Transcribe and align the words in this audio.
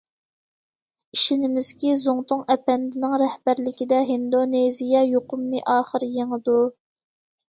ئىشىنىمىزكى، 1.15 1.91
زۇڭتۇڭ 2.03 2.39
ئەپەندىنىڭ 2.53 3.13
رەھبەرلىكىدە، 3.23 3.99
ھىندونېزىيە 4.07 5.03
يۇقۇمنى 5.11 5.61
ئاخىر 5.75 6.07
يېڭىدۇ. 6.17 6.57